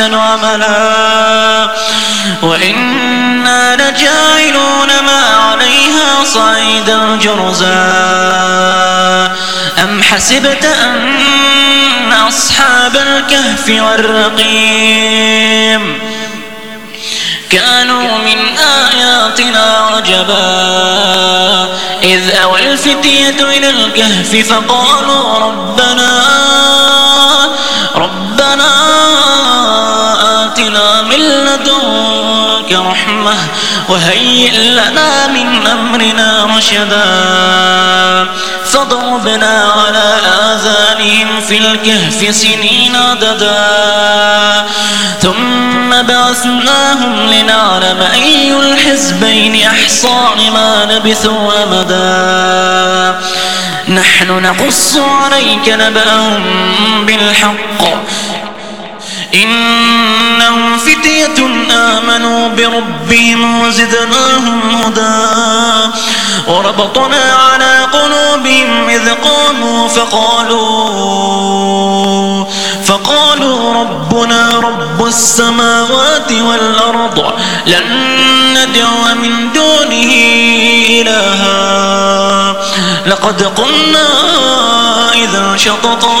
[0.00, 1.68] عملا
[2.42, 7.80] وإنا لجاعلون ما عليها صعيدا جرزا
[9.82, 15.20] أم حسبت أن أصحاب الكهف والرقيم
[17.50, 21.68] كانوا من آياتنا عجبا
[22.02, 26.39] إذ أوى الفتية إلى الكهف فقالوا ربنا
[33.88, 38.28] وهيئ لنا من أمرنا رشدا.
[38.64, 40.18] فضربنا على
[40.52, 44.66] آذانهم في الكهف سنين عددا.
[45.22, 53.20] ثم بعثناهم لنعلم أي الحزبين أحصى لما لبثوا أمدا.
[53.88, 57.80] نحن نقص عليك نبأهم بالحق.
[59.32, 59.46] فتية
[61.80, 65.90] آمنوا بربهم وزدناهم هدى
[66.48, 71.20] وربطنا على قلوبهم إذ قاموا فقالوا
[72.84, 77.32] فقالوا ربنا رب السماوات والأرض
[77.66, 78.10] لن
[78.54, 80.12] ندعو من دونه
[81.00, 82.56] إلها
[83.06, 84.08] لقد قلنا
[85.14, 86.20] إذا شططا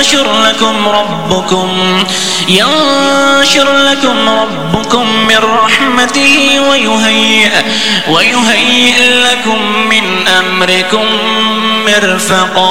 [0.00, 1.68] ينشر لكم ربكم
[2.48, 7.50] ينشر لكم ربكم من رحمته ويهيئ
[8.08, 9.58] ويهيئ لكم
[9.90, 11.06] من أمركم
[11.86, 12.70] مرفقا.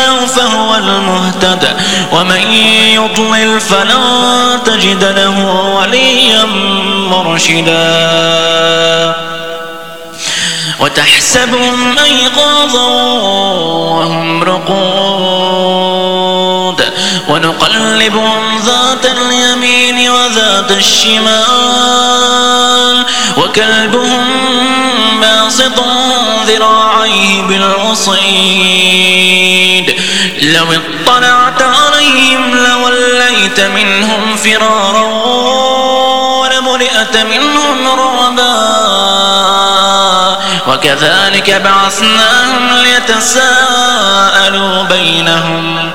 [0.25, 1.77] فهو المهتد.
[2.11, 2.51] ومن
[2.93, 5.45] يضلل فلن تجد له
[5.75, 6.45] وليا
[7.11, 8.01] مرشدا.
[10.79, 12.87] وتحسبهم أيقاظا
[13.97, 14.81] وهم رقود.
[17.29, 21.31] ونقلبهم ذات اليمين وذات الشمال.
[23.37, 24.25] وكلبهم
[25.21, 25.79] باسط
[26.47, 28.21] ذراعيه بالوصيد
[30.41, 35.07] لو اطلعت عليهم لوليت منهم فرارا
[36.41, 38.71] ولملئت منهم رعبا.
[40.67, 45.91] وكذلك بعثناهم ليتساءلوا بينهم.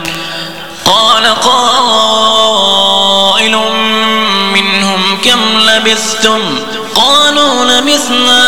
[0.86, 3.56] قال قائل
[4.54, 6.40] منهم كم لبثتم؟
[6.94, 8.45] قالوا لبثنا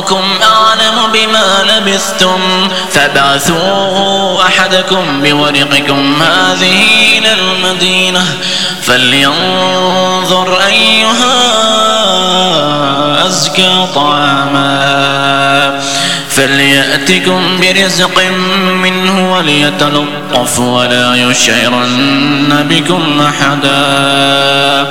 [0.00, 2.68] ربكم أعلم بما لبثتم.
[2.90, 6.22] فبعثوا أحدكم بورقكم.
[6.22, 8.24] هذه إلى المدينة.
[8.82, 11.40] فلينظر أيها
[13.26, 15.80] أزكى طعاما.
[16.30, 18.22] فليأتكم برزق
[18.72, 24.90] منه وليتلطف ولا يشعرن بكم أحدا.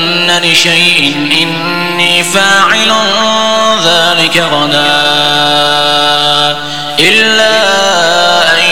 [0.39, 2.91] لشيء إني فاعل
[3.85, 5.11] ذلك غدا.
[6.99, 7.61] إلا
[8.53, 8.63] أن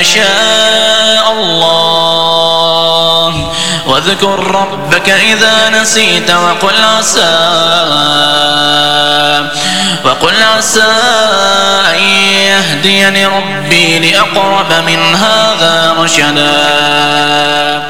[0.00, 2.70] يشاء الله.
[3.86, 7.50] واذكر ربك إذا نسيت وقل عسى.
[10.04, 10.92] وقل عسى
[11.96, 17.89] أن يهديني ربي لأقرب من هذا رشدا.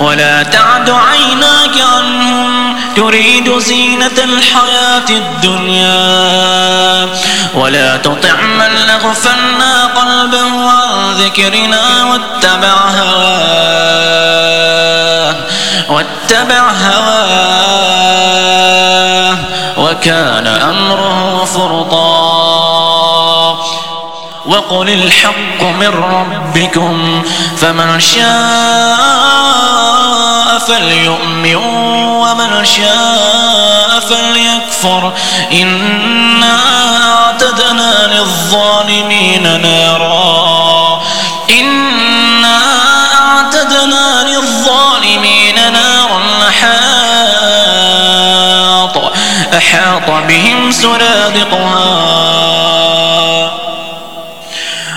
[0.00, 5.96] ولا تعد عيناك عنهم تريد زينة الحياة الدنيا.
[7.54, 13.76] ولا تطع من أغفلنا قلبه عن ذكرنا واتبع هواه.
[15.88, 18.16] واتبع هواه.
[19.76, 22.35] وكان أمره فرطا.
[24.46, 27.22] وقل الحق من ربكم
[27.56, 28.96] فمن شاء
[30.58, 35.12] فليؤمن ومن شاء فليكفر.
[35.52, 36.58] إنا
[37.14, 41.02] أعتدنا للظالمين نارا.
[41.50, 42.58] إنا
[43.20, 46.20] أعتدنا للظالمين نارا.
[46.48, 46.76] أحاط
[49.56, 52.45] أحاط بهم سرادقها.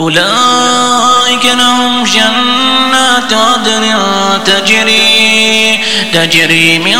[0.00, 3.94] أولئك لهم جنات عدن
[4.44, 5.80] تجري
[6.12, 6.98] تجري من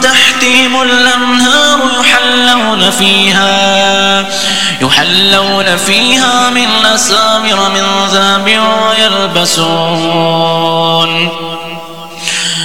[0.00, 4.26] تحتهم الأنهار يحلون فيها
[4.80, 10.30] يحلون فيها من أسامر من ذهب ويلبسون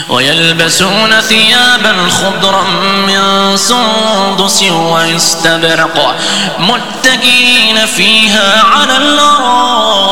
[0.10, 2.64] ويلبسون ثيابا خضرا
[3.08, 6.16] من سندس واستبرق
[6.60, 10.06] متكئين فيها على الارائك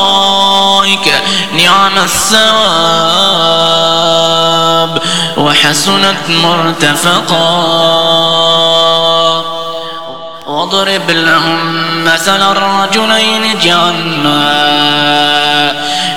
[1.53, 2.53] نعم الثواب
[5.38, 7.53] وحسنت مرتفقا.
[10.47, 11.59] واضرب لهم
[12.05, 15.42] مثل الرجلين جعلنا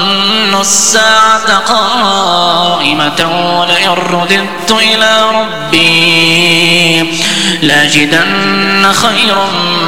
[0.00, 3.20] أظن الساعة قائمة
[3.60, 7.00] ولئن رددت إلى ربي
[7.62, 9.46] لأجدن خيرا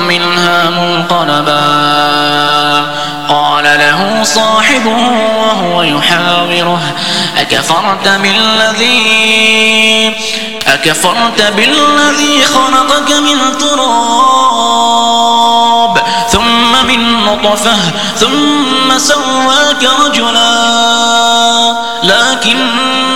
[0.09, 1.63] منها منقلبا.
[3.29, 4.97] قال له صاحبه
[5.39, 6.81] وهو يحاوره
[7.39, 8.93] أكفرت بالذي
[10.67, 14.52] أكفرت بالذي خلقك من تراب؟
[17.33, 17.77] نطفة
[18.17, 22.59] ثم سواك رجلا لكن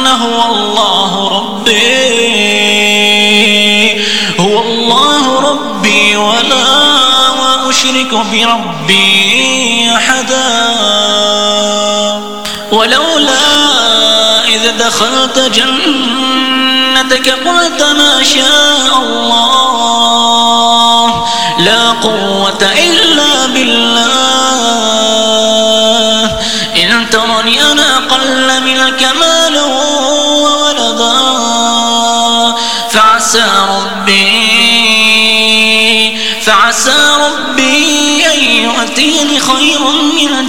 [0.06, 1.96] هو الله ربي
[4.40, 6.76] هو الله ربي ولا
[7.70, 10.66] أشرك بربي أحدا
[12.72, 13.46] ولولا
[14.48, 20.25] إذ دخلت جنتك قلت ما شاء الله
[21.58, 24.76] لا قوة إلا بالله.
[26.76, 31.16] إن ترني أنا أقل منك مالا وولدا
[32.90, 34.36] فعسى ربي
[36.42, 40.48] فعسى ربي أن يؤتيني خيرا من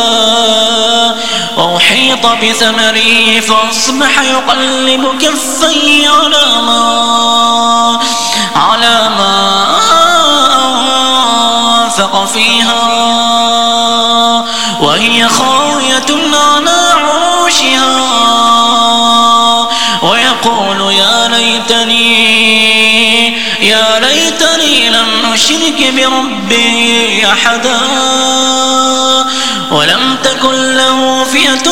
[2.23, 7.99] وأحيط بثمره فأصبح يقلب كفيه على ما
[8.55, 9.65] على ما
[11.85, 12.81] أنفق فيها.
[14.81, 18.01] وهي خاوية على عروشها.
[20.03, 22.21] ويقول يا ليتني
[23.61, 27.79] يا ليتني لم أشرك بربي أحدا.
[29.71, 31.71] ولم تكن له فئة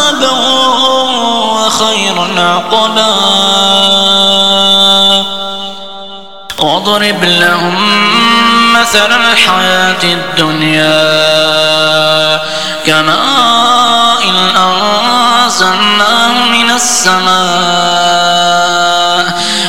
[6.81, 7.75] واضرب لهم
[8.73, 11.01] مثل الحياة الدنيا
[12.85, 14.21] كماء
[14.57, 17.21] أنزلناه من السماء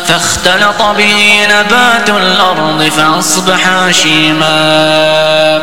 [0.06, 5.62] فاختلط به نبات الأرض فأصبح هشيما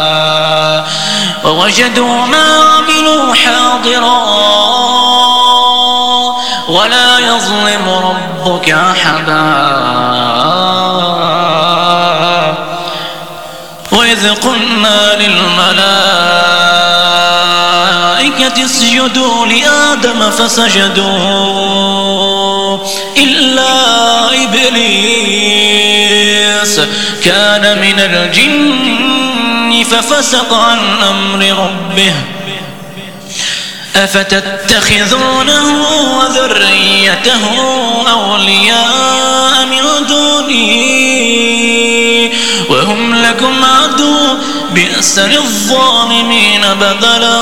[1.61, 4.21] ووجدوا ما عملوا حاضرا
[6.67, 9.61] ولا يظلم ربك أحدا.
[13.91, 15.85] وإذ قلنا للملائكة
[18.65, 21.17] اسجدوا لآدم فسجدوا
[23.17, 23.73] إلا
[24.43, 25.71] إبليس.
[27.23, 28.70] كان من الجن
[29.83, 32.13] ففسق عن أمر ربه
[33.95, 35.85] أفتتخذونه
[36.17, 37.41] وذريته
[38.11, 41.31] أولياء من دوني
[42.69, 44.17] وهم لكم عدو
[44.71, 47.41] بئس للظالمين بدلا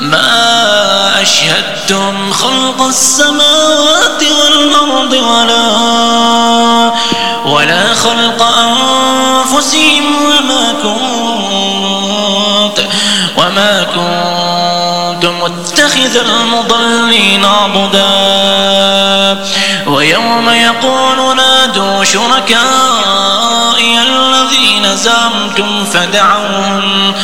[0.00, 5.68] ما أشهدتم خلق السماوات والأرض ولا
[7.46, 8.42] ولا خلق
[15.98, 18.08] متخذ المضلين عبدا
[19.86, 27.14] ويوم يقول نادوا شركائي الذين زعمتم فدعوهم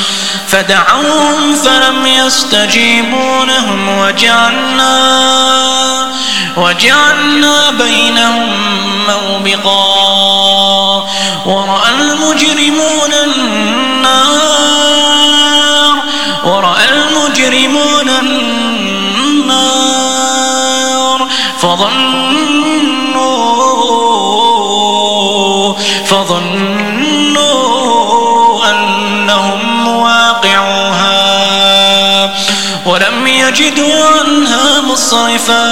[0.49, 4.95] فدعوهم فلم يستجيبوا لهم وجعلنا
[6.57, 8.53] وجعلنا بينهم
[9.09, 10.15] موبقا.
[11.47, 13.14] ورأى المجرمون
[33.35, 35.65] يجدوا عنها مصرفا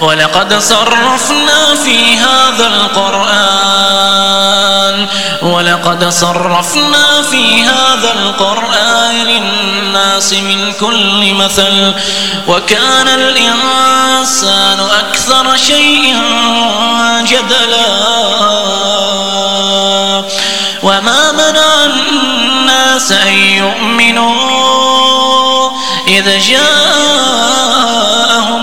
[0.00, 4.16] ولقد صرفنا في هذا القرآن.
[5.42, 11.94] ولقد صرفنا في هذا القرآن للناس من كل مثل.
[12.48, 16.16] وكان الإنسان أكثر شيء
[17.22, 17.86] جدلا.
[20.82, 24.65] وما منع الناس أن يؤمنوا
[26.16, 27.92] إذ جاءهم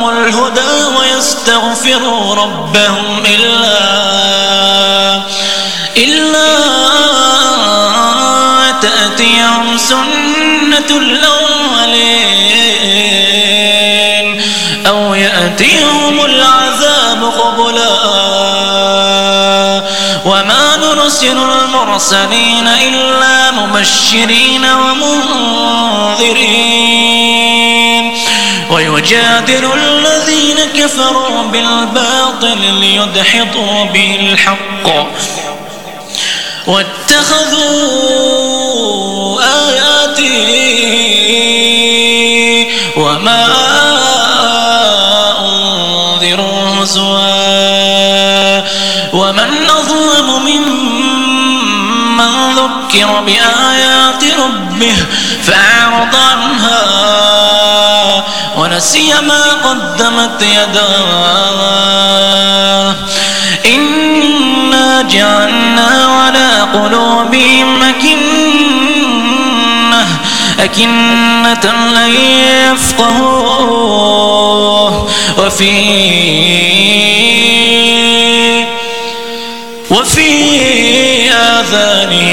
[0.10, 3.84] الهدى ويستغفروا ربهم إلا
[5.98, 6.54] إلا
[8.82, 11.34] تأتيهم سنة الأولين
[14.88, 18.23] أو يأتيهم العذاب قبلا
[21.24, 26.54] نرسل المرسلين إلا مبشرين ومنذرين.
[28.72, 35.08] ويجادل الذين كفروا بالباطل ليدحضوا به الحق
[36.68, 37.84] واتخذوا
[39.44, 40.74] آياتي
[42.98, 43.73] وما
[53.22, 54.96] بآيات ربه
[55.44, 56.84] فأعرض عنها
[58.58, 61.94] ونسي ما قدمت يداه.
[63.66, 69.24] إنا جعلنا على قلوبهم أكنة
[70.60, 72.16] أكنة لن
[72.74, 73.64] يفقهوه.
[75.38, 76.34] وفي
[79.92, 82.33] وفي آذانهم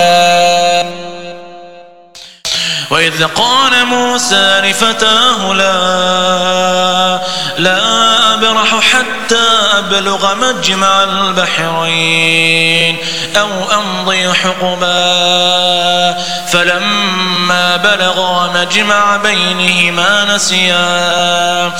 [2.91, 7.21] وإذ قال موسى لفتاه لا
[7.57, 12.97] لا أبرح حتى أبلغ مجمع البحرين
[13.37, 16.17] أو أمضي حقبا.
[16.47, 21.73] فلما بلغا مجمع بينهما نسيا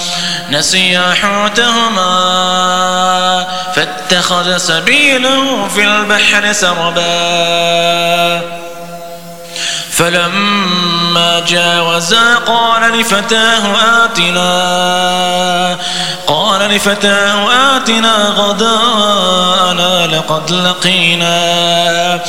[0.50, 2.08] نسيا حوتهما.
[3.76, 7.02] فاتخذ سبيله في البحر سربا.
[10.02, 13.64] فلما جاوزا قال لفتاه
[14.06, 15.78] آتنا
[16.28, 22.20] قال لفتاه آتنا غدانا لقد لقينا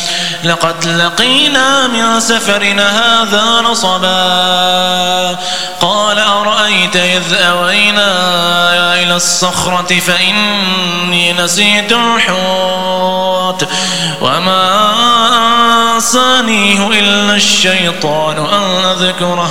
[0.44, 2.88] لقد لقينا من سفرنا
[3.22, 5.38] هذا نصبا.
[5.80, 8.12] قال أرأيت إذ أوينا
[9.02, 13.68] إلى الصخرة فإني نسيت الحوت
[14.20, 15.21] وما
[16.02, 19.50] أنسانيه إلا الشيطان أن أذكره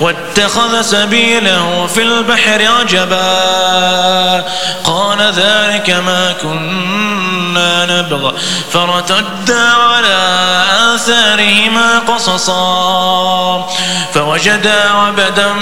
[0.00, 4.44] واتخذ سبيله في البحر عجبا
[4.84, 8.34] قال ذلك ما كنا نبغى
[8.72, 10.62] فرتدا على
[10.94, 13.66] آثارهما قصصا
[14.14, 15.52] فوجدا عبدا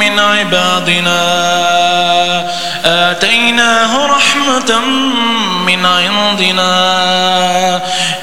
[0.00, 1.20] من عبادنا
[2.84, 4.78] آتيناه رحمة
[5.66, 7.29] من عندنا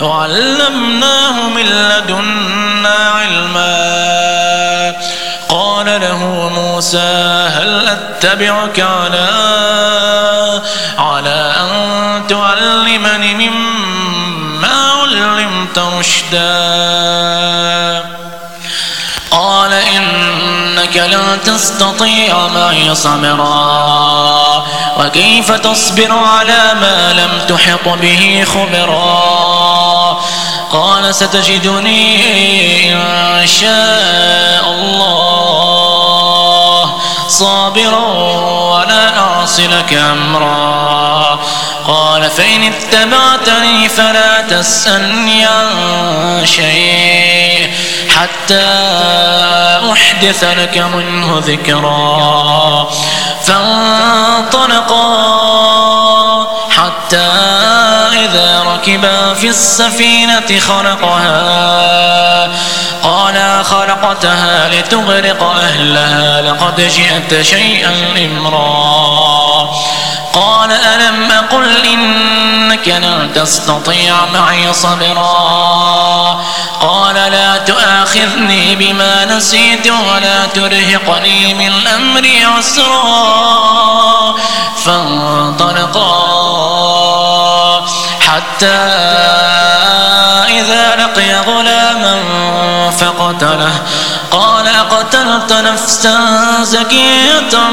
[0.02, 4.96] وعلمناه من لدنا علما.
[5.50, 9.28] قال له موسى هل أتبعك على
[10.98, 17.37] على أن تعلمني مما علمت رشدا؟
[21.18, 24.66] لن تستطيع معي صبرا؟
[25.00, 30.20] وكيف تصبر على ما لم تحط به خبرا؟
[30.72, 35.38] قال ستجدني إن شاء الله
[37.28, 38.06] صابرا
[38.78, 41.40] ولا أعصي لك أمرا.
[41.88, 47.72] قال فإن اتبعتني فلا تسألني عن شيء.
[48.18, 48.68] حتى
[49.92, 52.90] أحدث لك منه ذكرا.
[53.44, 54.98] فانطلقا
[56.70, 57.30] حتى
[58.26, 62.50] إذا ركبا في السفينة خلقها.
[63.04, 69.70] قال خلقتها لتغرق أهلها لقد جئت شيئا إمرا.
[70.41, 76.41] قال ألم أقل إنك لن تستطيع معي صبرا؟
[76.82, 84.36] قال لا تؤاخذني بما نسيت ولا ترهقني من أمري عسرا.
[84.86, 86.47] فانطلقا.
[88.28, 88.78] حتى
[90.50, 92.22] إذا لقي غلاما
[92.92, 93.82] فقتله.
[94.32, 96.18] قال قتلت نفسا
[96.62, 97.70] زكية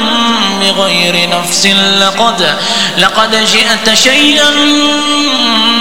[0.61, 1.67] بغير نفس.
[2.01, 2.57] لقد
[2.99, 4.51] لقد جئت شيئا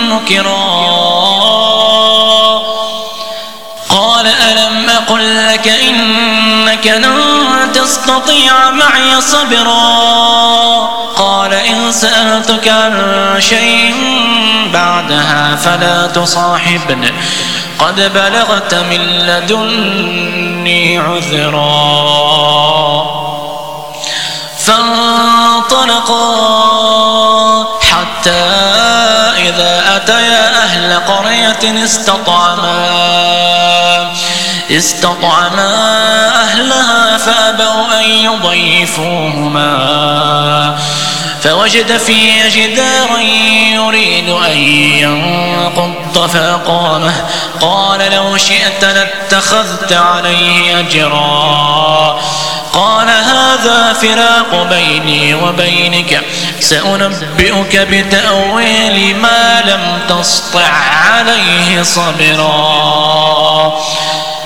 [0.09, 0.93] نكرا.
[3.89, 9.83] قال ألم أقل لك إنك لن تستطيع معي صبرا؟
[11.17, 11.32] قال
[11.69, 13.95] إن سألتك عن شيء
[14.73, 17.13] بعدها فلا تصاحبني.
[17.79, 22.03] قد بلغت من لدني عذرا.
[24.57, 26.23] فانطلقا
[27.81, 28.43] حتى
[29.37, 32.73] إذا أتيا أهل قرية استطعما.
[34.71, 35.71] استطعما
[36.43, 39.73] أهلها فأبوا أن يضيفوهما.
[41.43, 43.19] فوجد فيها جدارا
[43.73, 44.57] يريد أن
[44.97, 47.13] ينقض فأقامه
[47.61, 52.19] قال لو شئت لاتخذت عليه أجرا.
[52.73, 56.21] قال هذا فراق بيني وبينك.
[56.59, 60.69] سأنبئك بتأويل ما لم تسطع
[61.13, 63.73] عليه صبرا.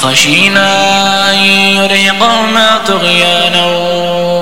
[0.00, 3.66] فخشينا أن يرهقهما طغيانا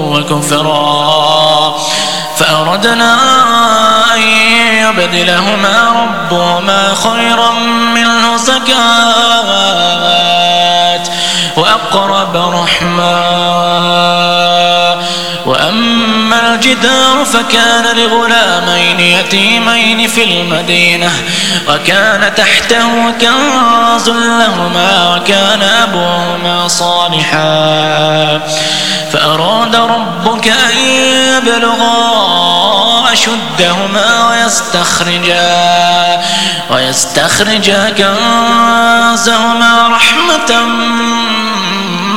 [0.00, 1.78] وكفرا.
[2.36, 3.16] فأردنا
[4.14, 4.20] أن
[4.78, 7.50] يبدلهما ربهما خيرا
[7.94, 8.78] منه زكاة
[11.56, 13.18] وأقرب رحمًا
[15.46, 21.10] وأما الجدار فكان لغلامين يتيمين في المدينة
[21.68, 28.40] وكان تحته كنز لهما وكان أبوهما صالحا.
[29.12, 31.98] فأراد ربك أن يبلغا
[33.12, 36.20] أشدهما ويستخرجا
[36.70, 40.68] ويستخرجا كنزهما رحمة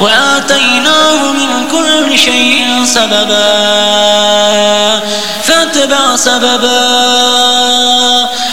[0.00, 3.48] وآتيناه من كل شيء سببا
[5.42, 6.78] فاتبع سببا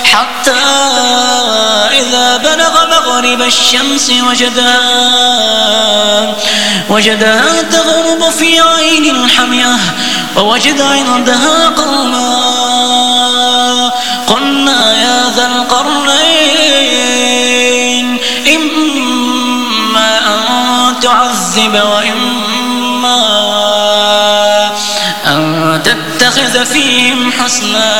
[0.03, 0.51] حتى
[1.91, 4.79] إذا بلغ مغرب الشمس وجدها
[6.89, 9.77] وجدها تغرب في عين حمية
[10.37, 12.45] ووجد عندها قوما
[14.27, 15.84] قلنا يا ذا القرنين
[21.05, 23.21] تعذب وإما
[25.27, 27.93] أن تتخذ فيهم حسنا.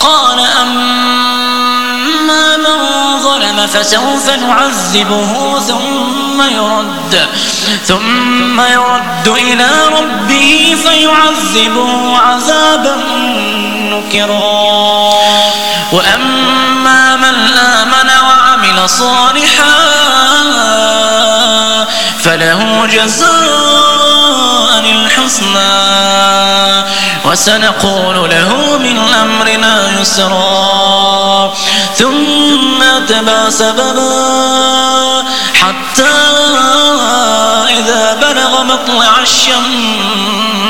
[0.00, 2.78] قال أما من
[3.22, 7.28] ظلم فسوف نعذبه ثم يرد
[7.86, 12.96] ثم يرد إلى ربه فيعذبه عذابا
[13.90, 15.14] نكرا.
[15.92, 18.45] وأما من آمن وعمل
[18.86, 20.46] صالحا.
[22.26, 25.76] فله جزاء الحسنى
[27.24, 31.54] وسنقول له من أمرنا يسرا.
[31.94, 36.18] ثم تبع سببا حتى
[37.78, 40.66] إذا بلغ مطلع الشمس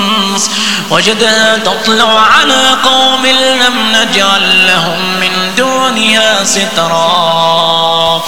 [0.91, 8.23] وجدها تطلع على قوم لم نجعل لهم من دونها سترا.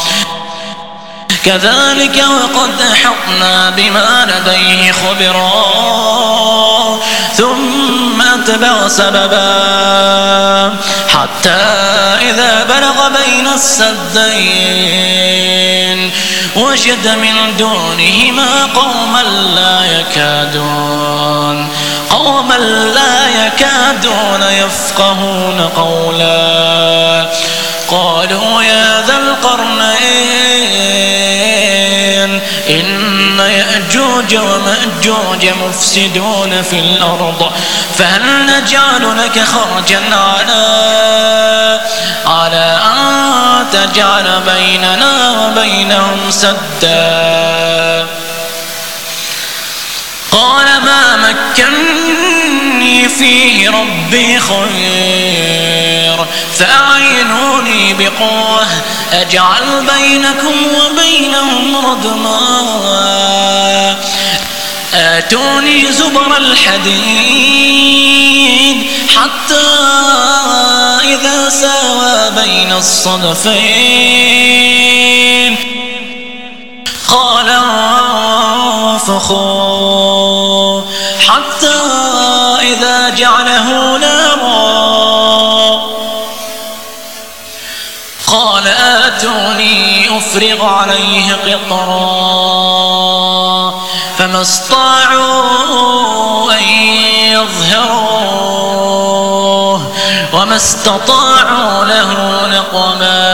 [1.44, 5.62] كذلك وقد أحطنا بما لديه خبرا.
[7.34, 10.74] ثم اتبع سببا.
[11.08, 11.50] حتى
[12.30, 14.58] إذا بلغ بين السدين
[16.56, 19.22] وجد من دونهما قوما
[19.54, 21.68] لا يكادون.
[22.10, 22.54] قوما
[22.94, 27.26] لا يكادون يفقهون قولا.
[27.90, 29.16] قالوا يا ذا
[33.40, 37.52] إن يأجوج ومأجوج مفسدون في الأرض
[37.98, 41.80] فهل نجعل لك خرجا على
[42.26, 48.06] على أن تجعل بيننا وبينهم سدا؟
[50.32, 55.57] قال ما مكني فيه ربي خير.
[56.58, 58.66] فأعينوني بقوة.
[59.12, 62.38] أجعل بينكم وبينهم ردما.
[64.94, 67.58] آتوني زبر الحديد
[69.16, 69.68] حتى
[71.04, 74.18] إذا ساوى بين الصدفين.
[77.08, 77.48] قال
[79.08, 80.82] انفخوا
[81.28, 81.80] حتى
[82.62, 84.07] إذا جعله نارا
[90.18, 92.08] أفرغ عليه قطرا.
[94.18, 95.72] فما استطاعوا
[96.52, 96.62] أن
[97.32, 98.58] يظهروه
[100.32, 102.12] وما استطاعوا له
[102.46, 103.28] نقما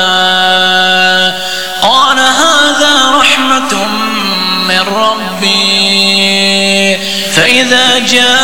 [1.82, 3.74] قال هذا رحمة
[4.68, 6.04] من ربي.
[7.36, 8.43] فإذا جاء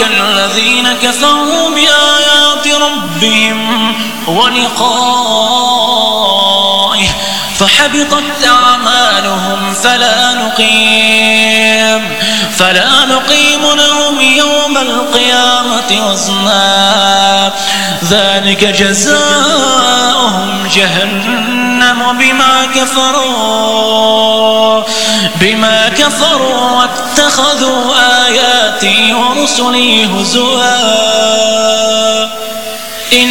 [0.00, 3.94] الذين كفروا بآيات ربهم
[4.28, 5.68] ولقائه
[7.58, 12.02] فحبطت أعمالهم فلا نقيم
[12.58, 17.52] فلا نقيم لهم يوم القيامة وزنا.
[18.04, 24.28] ذلك جزاؤهم جهنم بما كفروا
[25.40, 27.94] بما كفروا واتخذوا
[28.26, 30.64] آياتي ورسلي هزوا.
[33.12, 33.30] إن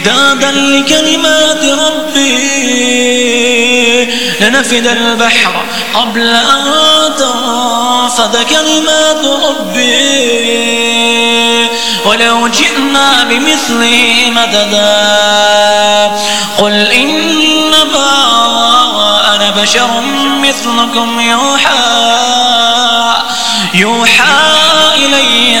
[0.00, 2.30] مدادا لكلمات ربي.
[4.40, 6.64] لنفد البحر قبل أن
[7.18, 9.90] تنفد كلمات ربي.
[12.04, 15.10] ولو جئنا بمثله مددا.
[16.58, 18.10] قل إنما
[19.34, 20.00] أنا بشر
[20.42, 22.40] مثلكم يوحى.
[23.74, 24.50] يوحى
[24.96, 25.60] إلي